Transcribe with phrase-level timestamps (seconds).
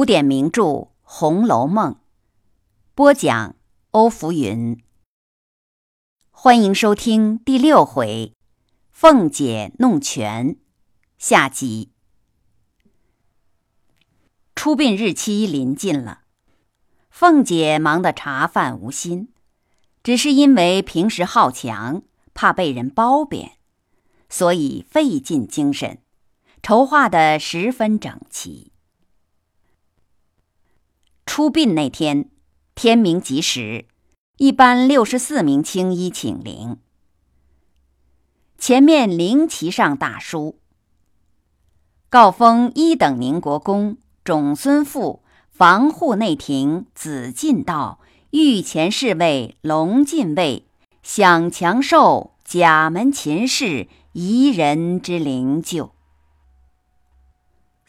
[0.00, 0.62] 古典名著
[1.02, 1.92] 《红楼梦》，
[2.94, 3.54] 播讲
[3.90, 4.82] 欧福云。
[6.30, 8.32] 欢迎收听第六回
[8.90, 10.54] 《凤姐弄权》
[11.18, 11.92] 下集。
[14.54, 16.22] 出殡日期临近了，
[17.10, 19.28] 凤姐忙得茶饭无心，
[20.02, 22.00] 只是因为平时好强，
[22.32, 23.58] 怕被人褒贬，
[24.30, 25.98] 所以费尽精神，
[26.62, 28.72] 筹划得十分整齐。
[31.32, 32.28] 出殡那天，
[32.74, 33.86] 天明吉时，
[34.38, 36.78] 一班六十四名青衣请灵。
[38.58, 40.58] 前面灵旗上大书
[42.10, 45.22] ：“告封一等宁国公种孙父
[45.52, 48.00] 防护内廷子进道
[48.30, 50.66] 御前侍卫龙禁卫
[51.04, 55.90] 享强寿甲门秦氏宜人之灵柩。”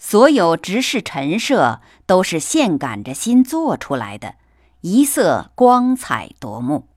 [0.03, 4.33] 所有执事陈设都是现赶着新做出来的，
[4.81, 6.88] 一色光彩夺目。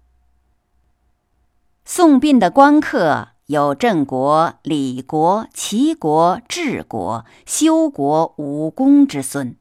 [1.85, 9.55] 送殡的官客有郑国、李国、齐国、治国、修国五公之孙。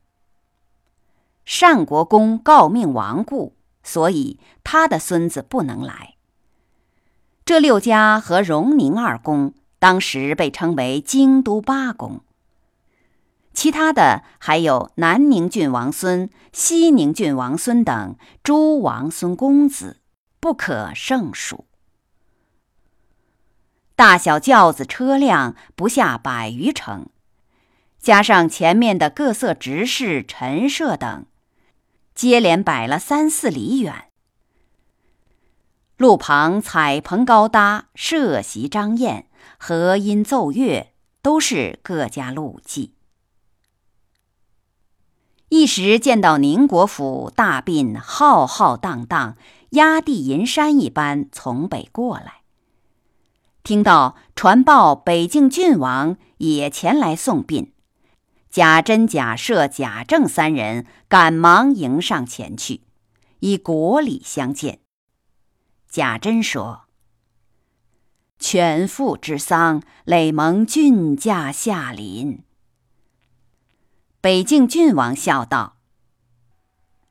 [1.43, 6.15] 单国公告命亡故，所以他的孙子不能来。
[7.43, 12.21] 这六家和荣宁二公当时被称为京都八公。
[13.53, 20.01] 其他的还有南宁郡王孙、西宁郡王孙等诸王孙公子，
[20.39, 21.65] 不可胜数。
[23.95, 27.07] 大小轿子车辆不下百余乘，
[27.99, 31.27] 加上前面的各色执事、陈设等，
[32.15, 34.05] 接连摆了三四里远。
[35.97, 39.27] 路旁彩棚高搭，设席张宴，
[39.59, 42.95] 和音奏乐，都是各家路伎。
[45.55, 49.37] 一时见到宁国府大殡浩浩荡荡，
[49.69, 52.41] 压地银山一般从北过来。
[53.61, 57.71] 听到传报北境郡王也前来送殡，
[58.49, 62.81] 贾珍、贾赦、贾政三人赶忙迎上前去，
[63.37, 64.79] 以国礼相见。
[65.87, 66.85] 贾珍说
[68.39, 72.41] ：“犬父之丧，累蒙郡驾下临。”
[74.23, 75.75] 北境郡王笑道：“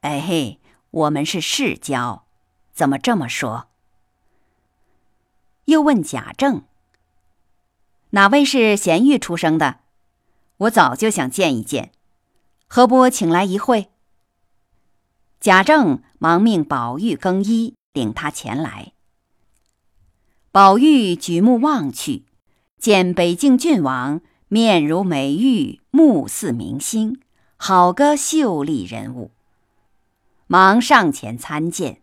[0.01, 2.25] 哎嘿，我们是世交，
[2.73, 3.69] 怎么这么说？”
[5.69, 6.65] 又问贾政
[8.17, 9.81] ：“哪位是贤玉出生的？
[10.57, 11.93] 我早就想见一见，
[12.67, 13.91] 何不请来一会？”
[15.39, 18.95] 贾政忙命宝玉更衣，领他前来。
[20.51, 22.25] 宝玉举目望去，
[22.79, 24.23] 见北境郡王。
[24.53, 27.23] 面如美玉，目似明星，
[27.57, 29.31] 好个秀丽人物。
[30.47, 32.03] 忙上前参见。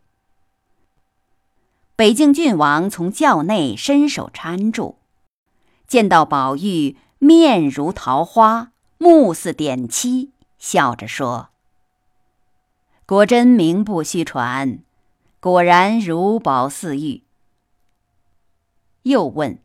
[1.96, 4.96] 北境郡王从轿内伸手搀住，
[5.86, 11.50] 见到宝玉面如桃花，目似点漆，笑着说
[13.06, 14.80] ：“果真名不虚传，
[15.40, 17.22] 果然如宝似玉。”
[19.04, 19.60] 又问。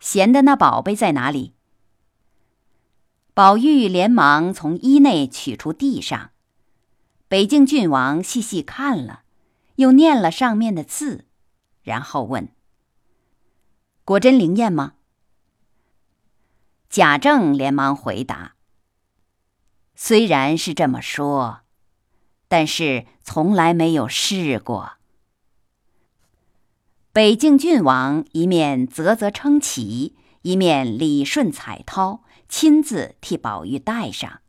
[0.00, 1.54] 闲的那宝贝在哪里？
[3.34, 6.30] 宝玉连忙从衣内取出地上，
[7.28, 9.22] 北境郡王细细看了，
[9.76, 11.26] 又念了上面的字，
[11.82, 12.48] 然后问
[14.04, 14.94] ：“果真灵验吗？”
[16.90, 18.54] 贾政连忙回答
[19.94, 21.60] ：“虽然是这么说，
[22.48, 24.94] 但是从来没有试过。”
[27.18, 34.40] 北境郡王一面啧啧称奇，一面理顺彩绦，亲自替宝玉戴上。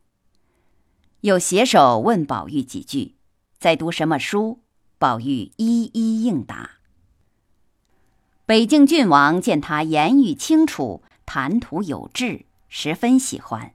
[1.21, 3.16] 又携手问宝玉几句，
[3.57, 4.60] 在读什么书？
[5.00, 6.74] 宝玉一一应答。
[8.45, 13.74] 北境郡王见他言语清楚，谈吐有致，十分喜欢，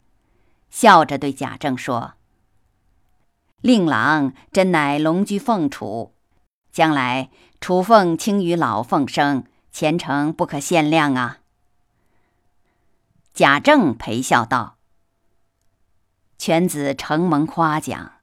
[0.71, 2.13] 笑着对贾政说
[3.61, 6.13] ：“令郎真乃龙居凤雏。”
[6.71, 7.31] 将来
[7.65, 11.39] 楚凤轻于老凤生，前程不可限量啊！
[13.33, 14.77] 贾政陪笑道
[16.37, 18.17] ：“犬子承蒙夸奖，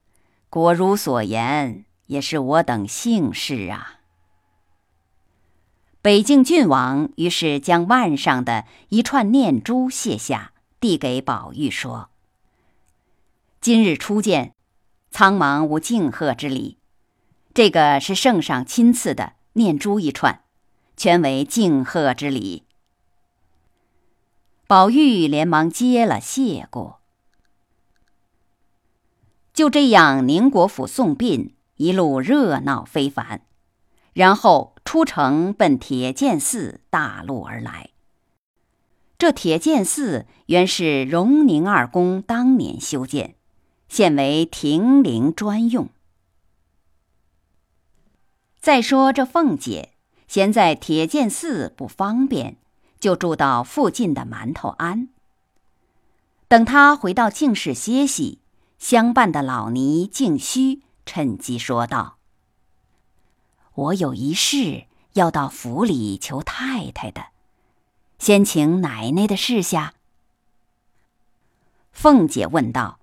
[0.52, 4.02] 果如所言，也是我等幸事啊。”
[6.04, 12.12] 北境郡王于是将腕上的一串念珠卸下，递给宝玉说
[13.60, 14.54] ：“今日初见，
[15.10, 16.78] 苍茫无敬贺之礼。”
[17.54, 20.42] 这个是圣上亲赐的念珠一串，
[20.96, 22.64] 全为敬贺之礼。
[24.68, 27.02] 宝玉连忙接了，谢过。
[29.54, 33.42] 就这样，宁国府送殡一路热闹非凡，
[34.14, 37.90] 然后出城奔铁剑寺大路而来。
[39.18, 43.36] 这铁剑寺原是荣宁二公当年修建，
[43.90, 45.90] 现为停灵专用。
[48.62, 49.92] 再说这凤姐，
[50.28, 52.58] 闲在铁剑寺不方便，
[53.00, 55.10] 就住到附近的馒头庵。
[56.48, 58.38] 等她回到静室歇息。
[58.78, 62.18] 相伴的老尼静虚趁机说道
[63.76, 67.28] ：“我有一事要到府里求太太的，
[68.18, 69.94] 先请奶奶的示下。”
[71.94, 72.98] 凤姐问道：“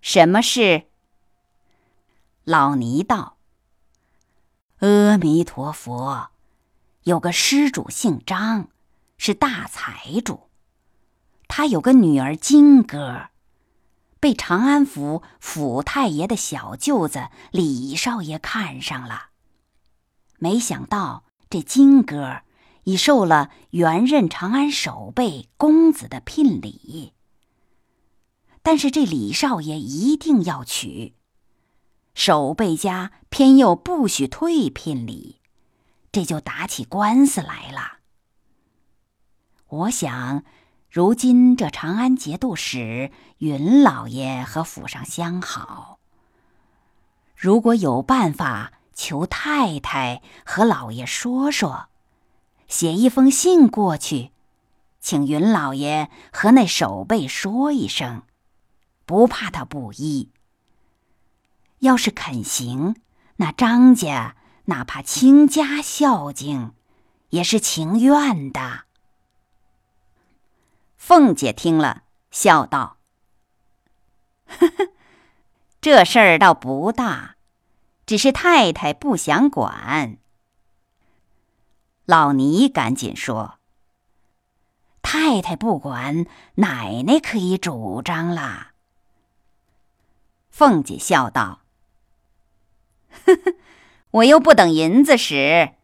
[0.00, 0.84] 什么事？”
[2.44, 3.36] 老尼道
[4.82, 6.30] ：“阿弥陀佛，
[7.04, 8.66] 有个施主姓张，
[9.16, 10.48] 是大财主，
[11.46, 13.28] 他有个女儿金哥。”
[14.18, 19.26] 被长安府府太爷的小舅子李少爷看上了，
[20.40, 22.40] 没想到这金哥
[22.82, 27.12] 已受了原任长安守备公子的聘礼，
[28.64, 31.14] 但是这李少爷一定要娶，
[32.14, 35.40] 守备家偏又不许退聘礼，
[36.10, 37.98] 这就打起官司来了。
[39.68, 40.44] 我想。
[40.94, 45.98] 如今这长安节度使云老爷和府上相好，
[47.34, 51.88] 如果有办法求太太和老爷说说，
[52.68, 54.32] 写一封信过去，
[55.00, 58.24] 请云老爷和那守备说一声，
[59.06, 60.30] 不怕他不依。
[61.82, 62.96] 要是肯行，
[63.36, 64.36] 那张家
[64.66, 66.74] 哪怕倾家孝敬，
[67.30, 68.84] 也是情愿的。
[70.96, 72.98] 凤姐听了，笑道
[74.46, 74.88] ：“呵呵，
[75.80, 77.34] 这事儿倒不大，
[78.06, 80.18] 只是太太不想管。”
[82.06, 83.58] 老尼赶紧说
[85.02, 88.74] ：“太太不管，奶奶可以主张啦。”
[90.48, 91.61] 凤姐笑道：“，
[93.26, 93.54] 呵 呵
[94.10, 95.74] 我又不等银子使。”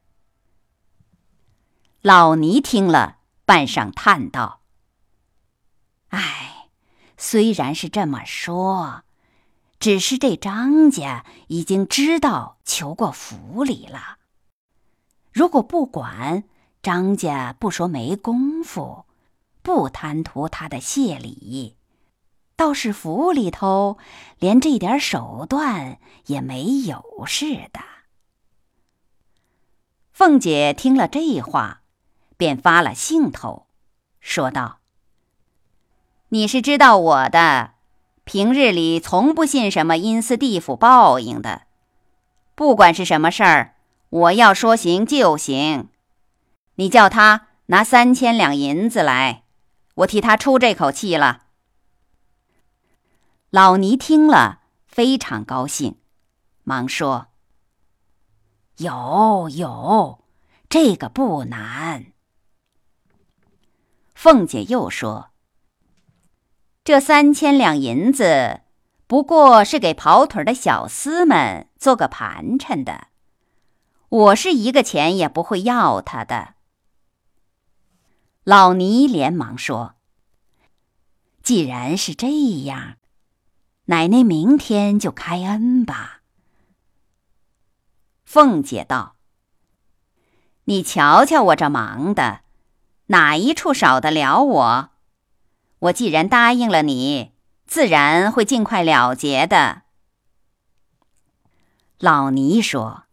[2.03, 4.61] 老尼听了，半晌叹道。
[6.09, 6.69] 唉，
[7.17, 9.03] 虽然是这么说，
[9.81, 14.19] 只是这张家已经知道求过府里了。
[15.33, 16.45] 如果不管，
[16.83, 19.07] 张家不说没功夫，
[19.63, 21.77] 不贪图他的谢礼，
[22.59, 23.99] 倒是府里头
[24.41, 27.79] 连这点手段也没有似的。
[30.13, 31.83] 凤姐听了这话，
[32.37, 33.69] 便发了兴头，
[34.19, 34.81] 说道。
[36.31, 37.75] 你是知道我的，
[38.25, 41.63] 平日里从不信什么阴司地府报应的。
[42.57, 43.77] 不管是什么事儿，
[44.09, 45.91] 我要说行就行。
[46.75, 49.45] 你叫他拿三千两银子来，
[49.95, 51.45] 我替他出这口气了。
[53.51, 55.97] 老尼听了非常高兴，
[56.65, 57.29] 忙说
[58.77, 60.23] ：“有有，
[60.69, 62.13] 这个不难。”
[64.15, 65.31] 凤姐又说。
[66.85, 68.61] 这三千两银子，
[69.07, 73.09] 不过是给跑腿的小厮们做个盘缠的。
[74.11, 76.55] 我是一个钱也不会要他的。
[78.45, 79.95] 老尼连忙说
[81.43, 82.29] ：“既然是这
[82.65, 82.97] 样，
[83.89, 86.23] 奶奶明天就开恩吧。”
[88.25, 89.17] 凤姐道
[90.65, 92.41] ：“你瞧瞧我这忙的，
[93.07, 94.91] 哪一处少得了我？”
[95.81, 97.33] 我既然答应了你，
[97.67, 99.83] 自然会尽快了结的。
[101.99, 103.05] 老尼说：“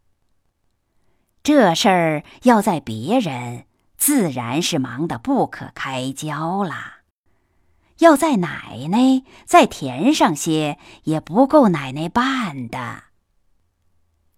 [1.44, 3.66] 这事儿要在别人，
[3.98, 6.95] 自然是忙得不可开交啦。
[8.00, 13.04] 要在奶奶再填上些，也不够奶奶办的。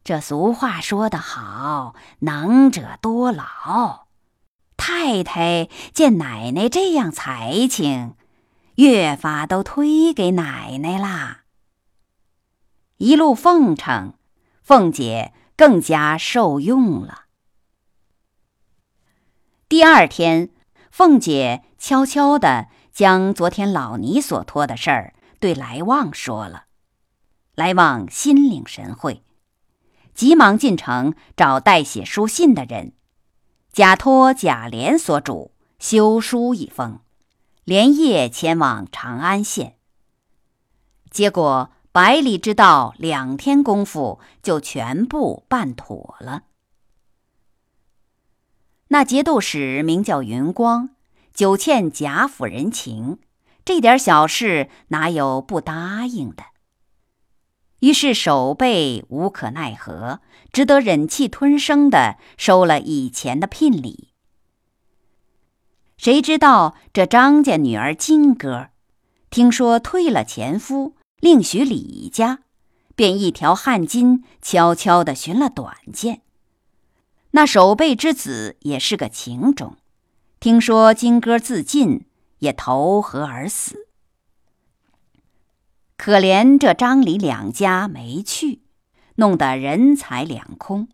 [0.03, 4.07] 这俗话说得好，能者多劳。”
[4.77, 8.15] 太太见奶奶这样才情，
[8.75, 11.41] 越发都推给奶奶啦。
[12.97, 14.13] 一路奉承，
[14.63, 17.23] 凤姐更加受用了。
[19.67, 20.51] 第二天，
[20.89, 26.63] 凤姐悄悄地将昨天老尼所托的事儿对来旺说了。
[27.53, 29.23] 来旺心领神会，
[30.15, 32.93] 急忙进城找代写书信的人。
[33.71, 37.01] 假托贾琏所主，修书一封，
[37.65, 39.75] 连夜前往长安县。
[41.11, 46.45] 结果百里之道，两天功夫就全部办妥了。
[48.87, 50.89] 那节度使名叫云光，
[51.38, 53.20] 久欠贾府人情，
[53.63, 56.46] 这点小事哪有不答应的？
[57.82, 64.10] 于是守备无可奈何，只得忍气吞声的收了以前的聘礼。
[65.96, 68.70] 谁知道这张家女儿金哥，
[69.29, 72.39] 听说退了前夫，另许李家，
[72.96, 76.24] 便一条汗巾悄悄的寻了短见。
[77.29, 79.77] 那守备之子也是个情种，
[80.39, 82.06] 听说金哥自尽，
[82.39, 83.88] 也投河而死。
[85.98, 88.62] 可怜这张李两家没去，
[89.15, 90.89] 弄得人财两空。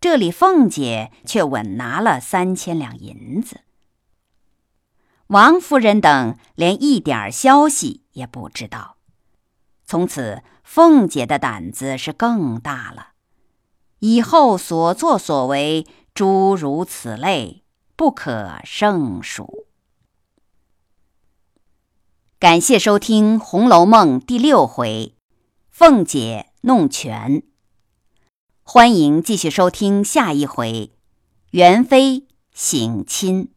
[0.00, 3.62] 这里凤姐却稳拿了三千两银子。
[5.28, 8.98] 王夫人等连一点消息也不知道。
[9.84, 13.08] 从此，凤姐的胆子是更大了。
[13.98, 17.63] 以后所作所为，诸如此类，
[17.96, 19.66] 不可胜数。
[22.38, 25.14] 感谢收听《红楼梦》第六回
[25.70, 27.42] “凤姐弄权”。
[28.62, 30.92] 欢迎继续收听下一回
[31.52, 33.50] “元妃省亲”。